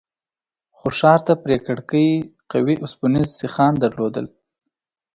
[0.77, 2.09] خو ښار ته پرې کړکۍ
[2.51, 4.25] قوي اوسپنيز سيخان درلودل.